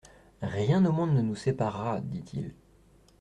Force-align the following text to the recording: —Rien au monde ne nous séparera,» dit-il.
—Rien 0.41 0.83
au 0.85 0.91
monde 0.91 1.13
ne 1.13 1.21
nous 1.21 1.35
séparera,» 1.35 2.01
dit-il. 2.01 2.55